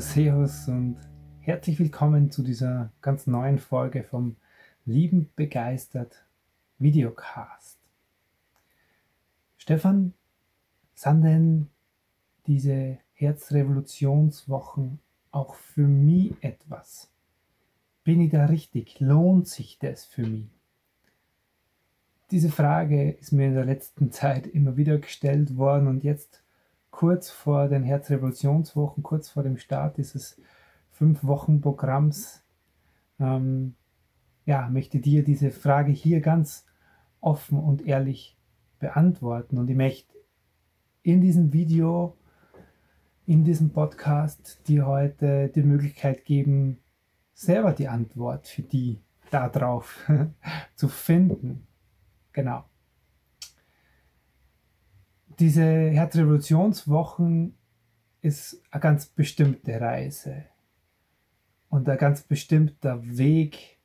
[0.00, 0.96] Servus und
[1.40, 4.36] herzlich willkommen zu dieser ganz neuen Folge vom
[4.86, 6.24] Lieben begeistert
[6.78, 7.78] Videocast.
[9.58, 10.14] Stefan,
[10.94, 11.66] sind denn
[12.46, 15.00] diese Herzrevolutionswochen
[15.32, 17.10] auch für mich etwas?
[18.02, 19.00] Bin ich da richtig?
[19.00, 20.48] Lohnt sich das für mich?
[22.30, 26.42] Diese Frage ist mir in der letzten Zeit immer wieder gestellt worden und jetzt
[26.90, 30.40] kurz vor den Herzrevolutionswochen, kurz vor dem Start dieses
[30.90, 32.42] Fünf-Wochen-Programms,
[33.18, 33.74] ähm,
[34.44, 36.66] ja, möchte dir diese Frage hier ganz
[37.20, 38.36] offen und ehrlich
[38.78, 39.58] beantworten.
[39.58, 40.14] Und ich möchte
[41.02, 42.16] in diesem Video,
[43.26, 46.78] in diesem Podcast dir heute die Möglichkeit geben,
[47.34, 50.06] selber die Antwort für die darauf
[50.74, 51.66] zu finden.
[52.32, 52.64] Genau
[55.40, 57.54] diese Herzrevolutionswochen
[58.20, 60.44] ist eine ganz bestimmte Reise
[61.70, 63.78] und ein ganz bestimmter Weg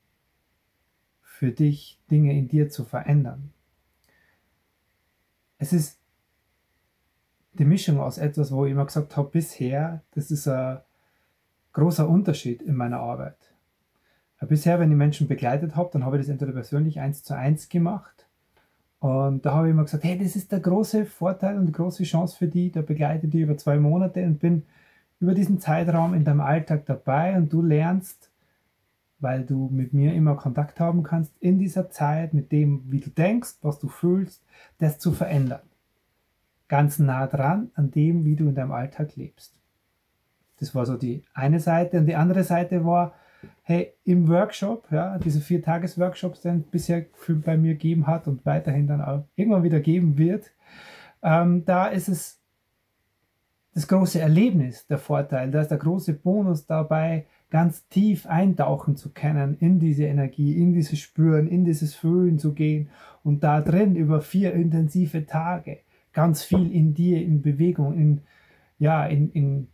[1.21, 3.53] für dich, Dinge in dir zu verändern.
[5.57, 5.97] Es ist
[7.53, 10.81] die Mischung aus etwas, wo ich immer gesagt habe, bisher, das ist ein
[11.71, 13.37] großer Unterschied in meiner Arbeit.
[14.41, 17.69] Bisher, wenn ich Menschen begleitet habe, dann habe ich das entweder persönlich eins zu eins
[17.69, 18.24] gemacht
[18.99, 22.03] und da habe ich immer gesagt, hey, das ist der große Vorteil und die große
[22.03, 24.63] Chance für die, da begleite die über zwei Monate und bin
[25.19, 28.31] über diesen Zeitraum in deinem Alltag dabei und du lernst,
[29.19, 33.09] weil du mit mir immer Kontakt haben kannst, in dieser Zeit mit dem, wie du
[33.09, 34.43] denkst, was du fühlst,
[34.79, 35.61] das zu verändern.
[36.67, 39.53] Ganz nah dran an dem, wie du in deinem Alltag lebst.
[40.59, 41.99] Das war so die eine Seite.
[41.99, 43.13] Und die andere Seite war,
[43.63, 48.87] hey, im Workshop, ja, diese vier Tages-Workshops, den bisher bei mir gegeben hat und weiterhin
[48.87, 50.51] dann auch irgendwann wieder geben wird,
[51.23, 52.41] ähm, da ist es
[53.73, 59.13] das große Erlebnis, der Vorteil, da ist der große Bonus dabei, ganz tief eintauchen zu
[59.13, 62.89] können in diese Energie, in dieses Spüren, in dieses Fühlen zu gehen
[63.23, 65.79] und da drin über vier intensive Tage
[66.15, 68.21] ganz viel in dir, in Bewegung, in,
[68.79, 69.67] ja, in, in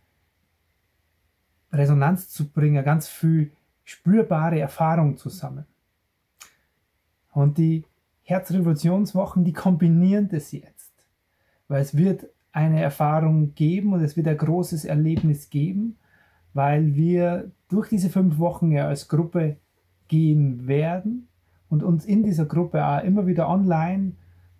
[1.72, 3.52] Resonanz zu bringen, ganz viel
[3.84, 5.66] spürbare Erfahrung zusammen.
[7.32, 7.84] Und die
[8.24, 10.92] Herzrevolutionswochen, die kombinieren das jetzt.
[11.68, 15.96] Weil es wird eine Erfahrung geben und es wird ein großes Erlebnis geben,
[16.52, 19.56] weil wir durch diese fünf Wochen ja als Gruppe
[20.08, 21.28] gehen werden
[21.70, 24.12] und uns in dieser Gruppe auch immer wieder online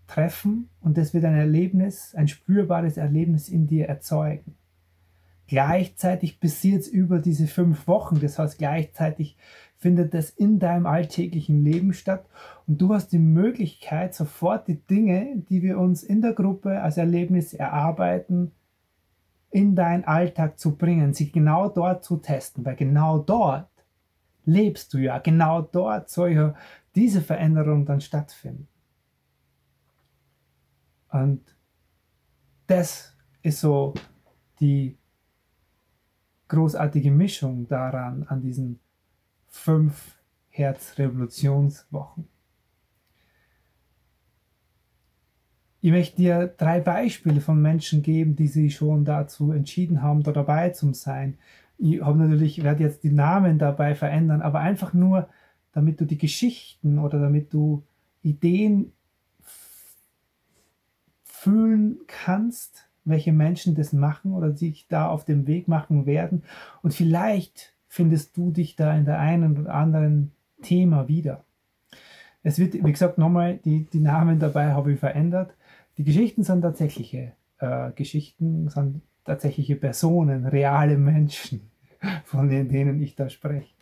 [0.07, 4.55] treffen und das wird ein Erlebnis, ein spürbares Erlebnis in dir erzeugen.
[5.47, 8.21] Gleichzeitig passiert es über diese fünf Wochen.
[8.21, 9.37] Das heißt, gleichzeitig
[9.77, 12.25] findet das in deinem alltäglichen Leben statt
[12.69, 16.97] und du hast die Möglichkeit, sofort die Dinge, die wir uns in der Gruppe als
[16.97, 18.53] Erlebnis erarbeiten,
[19.51, 23.69] in deinen Alltag zu bringen, sie genau dort zu testen, weil genau dort
[24.45, 26.55] lebst du ja, genau dort soll ja
[26.95, 28.69] diese Veränderung dann stattfinden.
[31.11, 31.43] Und
[32.67, 33.95] das ist so
[34.61, 34.97] die
[36.53, 38.79] großartige Mischung daran, an diesen
[39.49, 40.19] fünf
[40.51, 42.29] Herzrevolutionswochen.
[45.81, 50.31] Ich möchte dir drei Beispiele von Menschen geben, die sich schon dazu entschieden haben, da
[50.31, 51.39] dabei zu sein.
[51.79, 55.29] Ich habe natürlich, werde jetzt die Namen dabei verändern, aber einfach nur,
[55.73, 57.83] damit du die Geschichten oder damit du
[58.23, 58.93] Ideen
[61.25, 66.45] fühlen kannst, welche Menschen das machen oder sich da auf dem Weg machen werden.
[66.83, 70.33] Und vielleicht findest du dich da in der einen oder anderen
[70.63, 71.45] Thema wieder.
[72.43, 75.55] Es wird, wie gesagt, nochmal, die, die Namen dabei habe ich verändert.
[75.99, 81.71] Die Geschichten sind tatsächliche äh, Geschichten, sind tatsächliche Personen, reale Menschen,
[82.25, 83.73] von denen ich da spreche.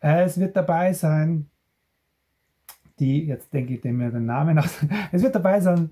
[0.00, 1.50] Äh, es wird dabei sein,
[2.98, 5.90] die, jetzt denke ich mir den Namen aus, es wird dabei sein,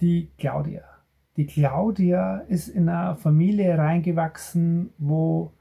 [0.00, 0.89] die Claudia.
[1.40, 5.52] Die Claudia ist in einer Familie reingewachsen, wo,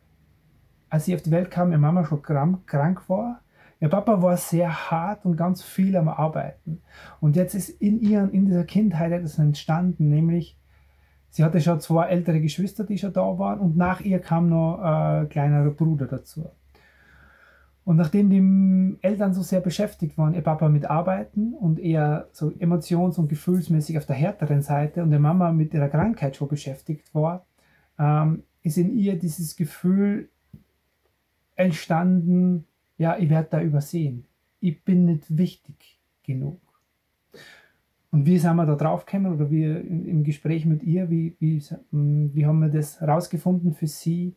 [0.89, 3.39] als sie auf die Welt kam, ihre Mama schon krank war.
[3.79, 6.81] Ihr Papa war sehr hart und ganz viel am Arbeiten.
[7.21, 10.57] Und jetzt ist in ihr, in dieser Kindheit etwas entstanden, nämlich
[11.29, 14.79] Sie hatte schon zwei ältere Geschwister, die schon da waren und nach ihr kam noch
[14.79, 16.49] ein kleinerer Bruder dazu.
[17.89, 22.51] Und nachdem die Eltern so sehr beschäftigt waren, ihr Papa mit Arbeiten und eher so
[22.59, 27.15] emotions- und gefühlsmäßig auf der härteren Seite und der Mama mit ihrer Krankheit schon beschäftigt
[27.15, 27.47] war,
[27.97, 30.29] ähm, ist in ihr dieses Gefühl
[31.55, 32.65] entstanden,
[32.99, 34.25] ja, ich werde da übersehen.
[34.59, 36.61] Ich bin nicht wichtig genug.
[38.11, 41.59] Und wie sind wir da drauf gekommen oder wie im Gespräch mit ihr, wie, wie,
[41.89, 44.35] wie haben wir das rausgefunden für sie?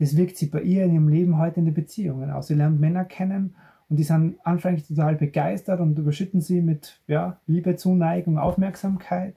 [0.00, 2.46] Das wirkt sich bei ihr in ihrem Leben heute in den Beziehungen aus.
[2.46, 3.54] Sie lernt Männer kennen
[3.90, 9.36] und die sind anfänglich total begeistert und überschütten sie mit ja, Liebe, Zuneigung, Aufmerksamkeit.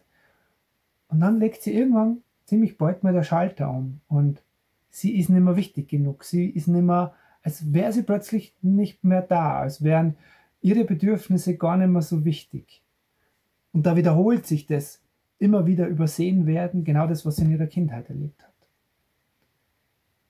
[1.09, 4.41] Und dann legt sie irgendwann ziemlich bald mal der Schalter um und
[4.89, 6.23] sie ist nicht mehr wichtig genug.
[6.23, 10.15] Sie ist nicht mehr, als wäre sie plötzlich nicht mehr da, als wären
[10.61, 12.81] ihre Bedürfnisse gar nicht mehr so wichtig.
[13.73, 15.01] Und da wiederholt sich das
[15.39, 18.52] immer wieder übersehen werden, genau das, was sie in ihrer Kindheit erlebt hat.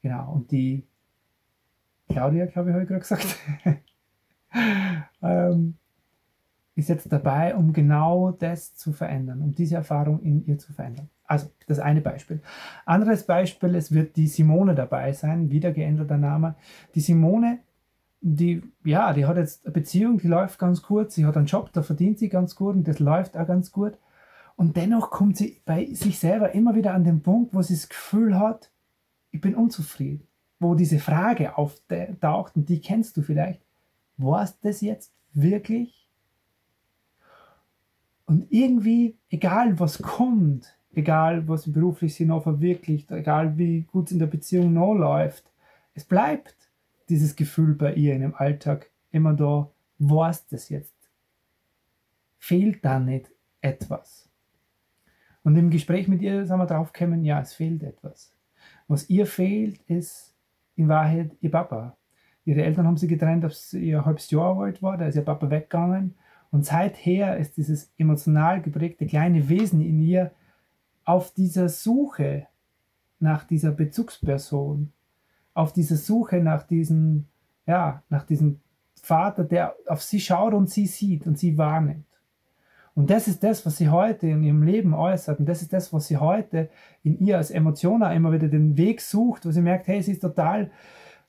[0.04, 0.86] Genau, und die
[2.10, 3.40] Claudia, glaube ich, habe ich gerade gesagt,
[5.24, 5.76] ähm,
[6.76, 11.10] ist jetzt dabei, um genau das zu verändern, um diese Erfahrung in ihr zu verändern.
[11.26, 12.42] Also, das eine Beispiel.
[12.86, 16.56] Anderes Beispiel, es wird die Simone dabei sein, wieder geänderter Name.
[16.94, 17.60] Die Simone
[18.24, 21.72] die, ja, die hat jetzt eine Beziehung, die läuft ganz gut, sie hat einen Job,
[21.74, 23.98] da verdient sie ganz gut und das läuft auch ganz gut.
[24.56, 27.90] Und dennoch kommt sie bei sich selber immer wieder an den Punkt, wo sie das
[27.90, 28.72] Gefühl hat,
[29.34, 30.26] ich bin unzufrieden.
[30.60, 33.62] Wo diese Frage auftaucht, und die kennst du vielleicht,
[34.16, 36.08] war es das jetzt wirklich?
[38.26, 44.14] Und irgendwie, egal was kommt, egal was beruflich sie noch verwirklicht, egal wie gut es
[44.14, 45.52] in der Beziehung noch läuft,
[45.96, 46.56] es bleibt
[47.10, 50.94] dieses Gefühl bei ihr in dem Alltag immer da, was das jetzt?
[52.38, 53.30] Fehlt da nicht
[53.62, 54.30] etwas?
[55.44, 58.33] Und im Gespräch mit ihr sind wir drauf gekommen, ja, es fehlt etwas.
[58.94, 60.36] Was ihr fehlt, ist
[60.76, 61.98] in Wahrheit ihr Papa.
[62.46, 65.50] Ihre Eltern haben sie getrennt, als ihr halbes Jahr alt war, da ist ihr Papa
[65.50, 66.14] weggegangen.
[66.52, 70.32] Und seither ist dieses emotional geprägte kleine Wesen in ihr
[71.06, 72.46] auf dieser Suche
[73.18, 74.94] nach dieser Bezugsperson,
[75.56, 77.26] auf dieser Suche nach diesem,
[77.66, 78.60] ja, nach diesem
[78.94, 82.06] Vater, der auf sie schaut und sie sieht und sie wahrnimmt.
[82.96, 85.40] Und das ist das, was sie heute in ihrem Leben äußert.
[85.40, 86.70] Und das ist das, was sie heute
[87.02, 90.22] in ihr als Emotioner immer wieder den Weg sucht, wo sie merkt, hey, sie ist
[90.22, 90.70] total,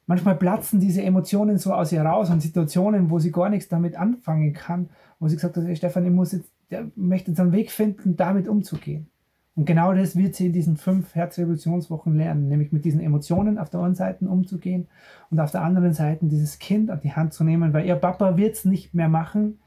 [0.07, 3.97] manchmal platzen diese Emotionen so aus ihr raus und Situationen, wo sie gar nichts damit
[3.97, 7.53] anfangen kann, wo sie gesagt hat, hey, Stefan, ich muss jetzt, der möchte jetzt einen
[7.53, 9.09] Weg finden, damit umzugehen.
[9.57, 13.71] Und genau das wird sie in diesen fünf Herzrevolutionswochen lernen, nämlich mit diesen Emotionen auf
[13.71, 14.89] der einen Seite umzugehen
[15.31, 18.37] und auf der anderen Seite dieses Kind an die Hand zu nehmen, weil ihr Papa
[18.37, 19.61] wird es nicht mehr machen,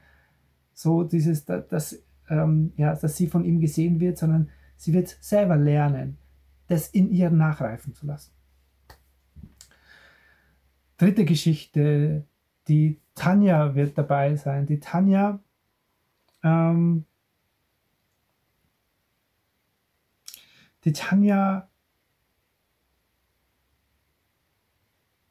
[0.78, 5.56] so dieses, dass, ähm, ja, dass sie von ihm gesehen wird, sondern sie wird selber
[5.56, 6.18] lernen,
[6.68, 8.30] das in ihr nachreifen zu lassen.
[10.96, 12.28] Dritte Geschichte,
[12.68, 14.66] die Tanja wird dabei sein.
[14.66, 15.40] Die Tanja
[16.44, 17.06] ähm,
[20.84, 21.68] Die Tanja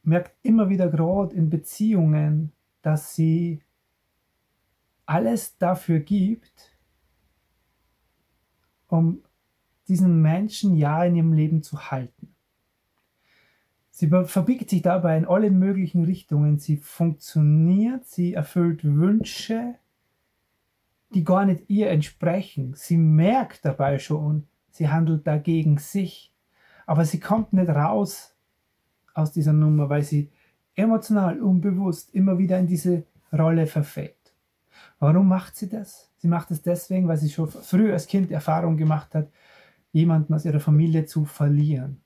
[0.04, 2.52] merkt immer wieder gerade in Beziehungen,
[2.82, 3.64] dass sie
[5.08, 6.78] alles dafür gibt,
[8.88, 9.24] um
[9.88, 12.36] diesen Menschen ja in ihrem Leben zu halten.
[13.90, 16.60] Sie verbiegt sich dabei in alle möglichen Richtungen.
[16.60, 19.76] Sie funktioniert, sie erfüllt Wünsche,
[21.16, 22.74] die gar nicht ihr entsprechen.
[22.76, 26.32] Sie merkt dabei schon, sie handelt dagegen sich,
[26.86, 28.36] aber sie kommt nicht raus
[29.16, 30.30] aus dieser Nummer, weil sie
[30.76, 33.04] emotional unbewusst immer wieder in diese
[33.34, 34.17] Rolle verfällt.
[35.00, 36.12] Warum macht sie das?
[36.18, 39.30] Sie macht es deswegen, weil sie schon früh als Kind Erfahrung gemacht hat,
[39.92, 42.02] jemanden aus ihrer Familie zu verlieren.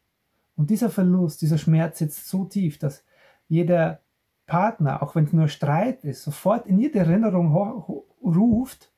[0.55, 3.03] Und dieser Verlust, dieser Schmerz sitzt so tief, dass
[3.47, 4.01] jeder
[4.45, 7.53] Partner, auch wenn es nur Streit ist, sofort in jede Erinnerung
[8.21, 8.91] ruft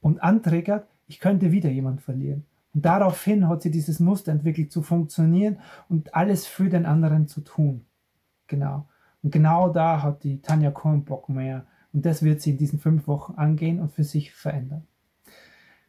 [0.00, 2.46] und anträgert, ich könnte wieder jemanden verlieren.
[2.72, 7.42] Und daraufhin hat sie dieses Muster entwickelt, zu funktionieren und alles für den anderen zu
[7.42, 7.86] tun.
[8.46, 8.88] Genau.
[9.22, 11.66] Und genau da hat die Tanja Korn Bock mehr.
[11.96, 14.86] Und das wird sie in diesen fünf Wochen angehen und für sich verändern.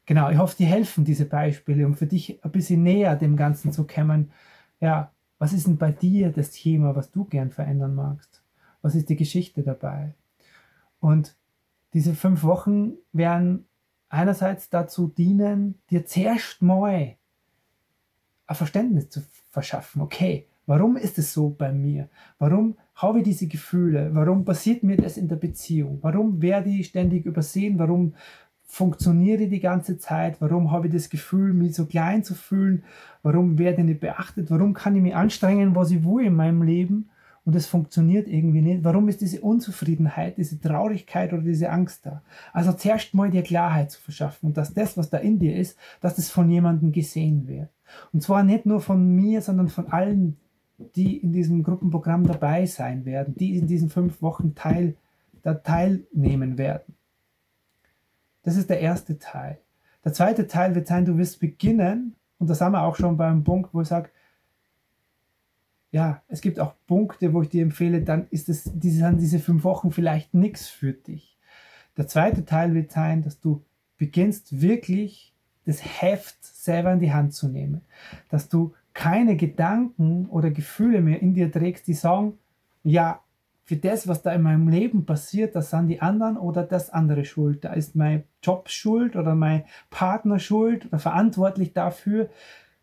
[0.06, 3.74] Genau, ich hoffe, die helfen diese Beispiele, um für dich ein bisschen näher dem Ganzen
[3.74, 4.32] zu kommen.
[4.80, 8.42] Ja, was ist denn bei dir das Thema, was du gern verändern magst?
[8.82, 10.14] Was ist die Geschichte dabei?
[11.02, 11.36] Und
[11.94, 13.66] diese fünf Wochen werden
[14.08, 17.18] einerseits dazu dienen, dir zuerst mal
[18.46, 20.02] ein Verständnis zu verschaffen.
[20.02, 22.08] Okay, warum ist es so bei mir?
[22.40, 24.10] Warum habe ich diese Gefühle?
[24.13, 26.00] Warum passiert mir das in der Beziehung?
[26.01, 27.77] Warum werde ich ständig übersehen?
[27.77, 28.13] Warum
[28.66, 30.42] funktioniere die ganze Zeit?
[30.42, 32.84] Warum habe ich das Gefühl, mich so klein zu fühlen?
[33.22, 34.50] Warum werde ich nicht beachtet?
[34.50, 37.10] Warum kann ich mich anstrengen, was ich will in meinem Leben?
[37.46, 38.84] Und es funktioniert irgendwie nicht.
[38.84, 42.22] Warum ist diese Unzufriedenheit, diese Traurigkeit oder diese Angst da?
[42.51, 45.77] Also zuerst mal dir Klarheit zu verschaffen und dass das, was da in dir ist,
[46.01, 47.70] dass das von jemandem gesehen wird.
[48.12, 50.36] Und zwar nicht nur von mir, sondern von allen,
[50.77, 54.96] die in diesem Gruppenprogramm dabei sein werden, die in diesen fünf Wochen Teil,
[55.41, 56.96] da teilnehmen werden.
[58.43, 59.60] Das ist der erste Teil.
[60.03, 63.43] Der zweite Teil wird sein, du wirst beginnen, und da sind wir auch schon beim
[63.43, 64.10] Punkt, wo ich sage,
[65.91, 69.63] ja, es gibt auch Punkte, wo ich dir empfehle, dann ist es, sind diese fünf
[69.63, 71.38] Wochen vielleicht nichts für dich.
[71.96, 73.63] Der zweite Teil wird sein, dass du
[73.98, 75.34] beginnst wirklich
[75.65, 77.81] das Heft selber in die Hand zu nehmen.
[78.29, 82.39] Dass du keine Gedanken oder Gefühle mehr in dir trägst, die sagen,
[82.84, 83.22] ja,
[83.63, 87.24] für das, was da in meinem Leben passiert, das sind die anderen oder das andere
[87.24, 87.63] schuld.
[87.63, 92.30] Da ist mein Job schuld oder mein Partner schuld oder verantwortlich dafür,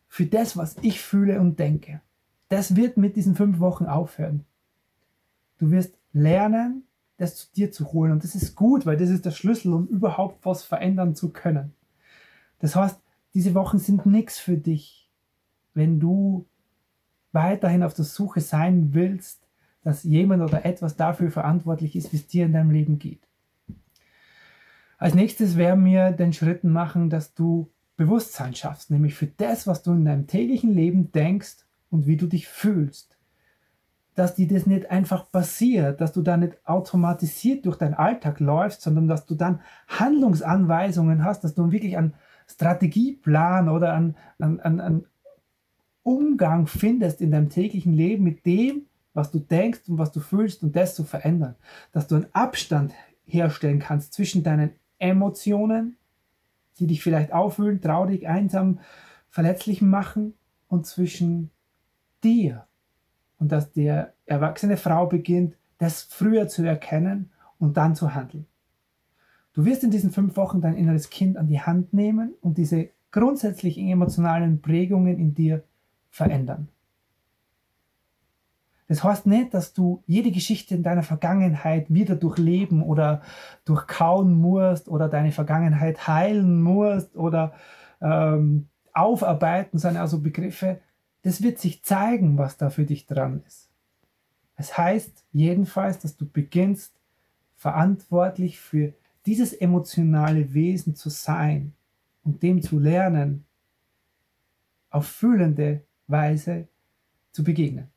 [0.06, 2.00] für das, was ich fühle und denke.
[2.48, 4.44] Das wird mit diesen fünf Wochen aufhören.
[5.58, 6.84] Du wirst lernen,
[7.16, 8.12] das zu dir zu holen.
[8.12, 11.74] Und das ist gut, weil das ist der Schlüssel, um überhaupt was verändern zu können.
[12.60, 13.00] Das heißt,
[13.34, 15.03] diese Wochen sind nichts für dich,
[15.74, 16.46] wenn du
[17.32, 19.44] weiterhin auf der Suche sein willst
[19.84, 23.28] dass jemand oder etwas dafür verantwortlich ist, wie es dir in deinem Leben geht.
[24.98, 29.82] Als nächstes werden wir den Schritten machen, dass du Bewusstsein schaffst, nämlich für das, was
[29.82, 31.58] du in deinem täglichen Leben denkst
[31.90, 33.18] und wie du dich fühlst.
[34.14, 38.80] Dass dir das nicht einfach passiert, dass du da nicht automatisiert durch deinen Alltag läufst,
[38.82, 42.14] sondern dass du dann Handlungsanweisungen hast, dass du wirklich einen
[42.46, 45.06] Strategieplan oder einen, einen, einen
[46.04, 48.82] Umgang findest in deinem täglichen Leben mit dem,
[49.14, 51.56] was du denkst und was du fühlst und das zu verändern.
[51.92, 52.92] Dass du einen Abstand
[53.24, 55.96] herstellen kannst zwischen deinen Emotionen,
[56.78, 58.80] die dich vielleicht aufwühlen, traurig, einsam,
[59.30, 60.34] verletzlich machen
[60.68, 61.50] und zwischen
[62.22, 62.66] dir.
[63.38, 68.46] Und dass die erwachsene Frau beginnt, das früher zu erkennen und dann zu handeln.
[69.54, 72.90] Du wirst in diesen fünf Wochen dein inneres Kind an die Hand nehmen und diese
[73.12, 75.62] grundsätzlichen emotionalen Prägungen in dir
[76.14, 76.68] verändern.
[78.86, 83.22] Das heißt nicht, dass du jede Geschichte in deiner Vergangenheit wieder durchleben oder
[83.64, 87.54] durchkauen musst oder deine Vergangenheit heilen musst oder
[88.00, 90.80] ähm, aufarbeiten, sondern also Begriffe,
[91.22, 93.68] das wird sich zeigen, was da für dich dran ist.
[94.54, 96.94] Es heißt jedenfalls, dass du beginnst,
[97.56, 98.92] verantwortlich für
[99.26, 101.72] dieses emotionale Wesen zu sein
[102.22, 103.46] und dem zu lernen,
[104.90, 106.68] auf fühlende Weise
[107.32, 107.88] zu begegnen.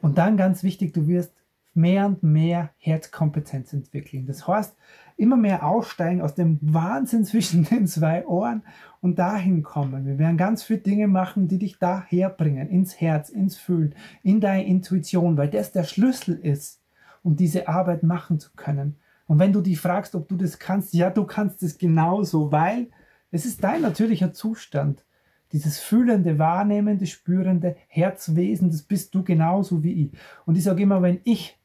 [0.00, 1.32] Und dann ganz wichtig, du wirst
[1.74, 4.26] mehr und mehr Herzkompetenz entwickeln.
[4.26, 4.76] Das heißt,
[5.16, 8.62] immer mehr aussteigen aus dem Wahnsinn zwischen den zwei Ohren
[9.00, 10.06] und dahin kommen.
[10.06, 14.40] Wir werden ganz viele Dinge machen, die dich daher bringen, ins Herz, ins Fühlen, in
[14.40, 16.80] deine Intuition, weil das der Schlüssel ist,
[17.22, 18.96] um diese Arbeit machen zu können.
[19.26, 22.88] Und wenn du dich fragst, ob du das kannst, ja, du kannst es genauso, weil
[23.30, 25.04] es ist dein natürlicher Zustand.
[25.52, 30.12] Dieses fühlende, wahrnehmende, spürende Herzwesen, das bist du genauso wie ich.
[30.46, 31.58] Und ich sage immer, wenn ich,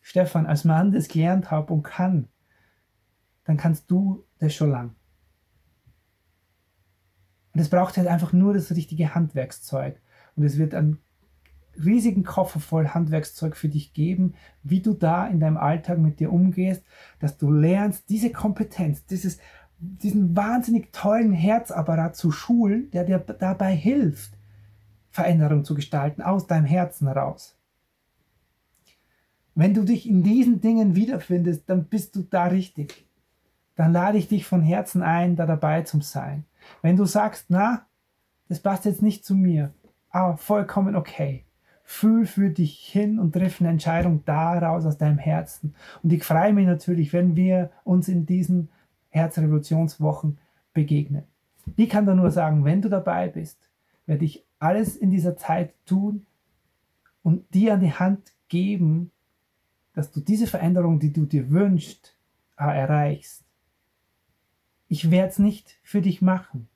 [0.00, 2.28] Stefan, als Mann das gelernt habe und kann,
[3.44, 4.94] dann kannst du das schon lang.
[7.52, 10.00] Und es braucht halt einfach nur das richtige Handwerkszeug.
[10.36, 10.98] Und es wird einen
[11.82, 16.32] riesigen Koffer voll Handwerkszeug für dich geben, wie du da in deinem Alltag mit dir
[16.32, 16.84] umgehst,
[17.18, 19.38] dass du lernst, diese Kompetenz, dieses
[19.82, 24.32] diesen wahnsinnig tollen Herzapparat zu schulen, der dir dabei hilft,
[25.10, 27.56] Veränderung zu gestalten aus deinem Herzen raus.
[29.54, 33.06] Wenn du dich in diesen Dingen wiederfindest, dann bist du da richtig.
[33.74, 36.44] Dann lade ich dich von Herzen ein, da dabei zu sein.
[36.80, 37.86] Wenn du sagst, na,
[38.48, 39.74] das passt jetzt nicht zu mir,
[40.10, 41.44] aber vollkommen okay.
[41.84, 45.74] Fühl für dich hin und triff eine Entscheidung daraus aus deinem Herzen.
[46.02, 48.68] Und ich freue mich natürlich, wenn wir uns in diesen
[49.12, 50.38] Herzrevolutionswochen
[50.72, 51.24] begegnen.
[51.76, 53.58] Ich kann da nur sagen, wenn du dabei bist,
[54.06, 56.26] werde ich alles in dieser Zeit tun
[57.22, 59.12] und dir an die Hand geben,
[59.94, 62.16] dass du diese Veränderung, die du dir wünschst,
[62.56, 63.44] erreichst.
[64.88, 66.68] Ich werde es nicht für dich machen.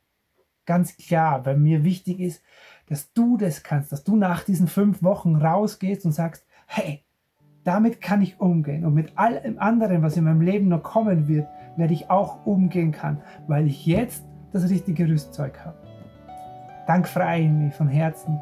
[0.66, 2.43] Ganz klar, weil mir wichtig ist,
[2.88, 7.05] dass du das kannst, dass du nach diesen fünf Wochen rausgehst und sagst, hey,
[7.64, 8.85] damit kann ich umgehen.
[8.85, 12.92] Und mit allem anderen, was in meinem Leben noch kommen wird, werde ich auch umgehen
[12.92, 15.76] kann, weil ich jetzt das richtige Rüstzeug habe.
[16.87, 18.38] Dank freue ich mich von Herzen,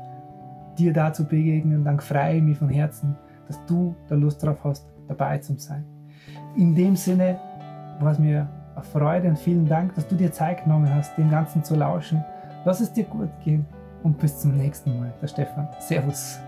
[0.79, 1.85] dir da zu begegnen.
[1.85, 5.85] Dank freue ich mich von Herzen, dass du da Lust drauf hast, dabei zu sein.
[6.57, 7.39] In dem Sinne
[8.01, 11.31] war es mir eine Freude und vielen Dank, dass du dir Zeit genommen hast, dem
[11.31, 12.25] Ganzen zu lauschen.
[12.65, 13.67] Lass es dir gut gehen
[14.03, 15.13] und bis zum nächsten Mal.
[15.21, 15.69] Der Stefan.
[15.81, 16.39] Servus.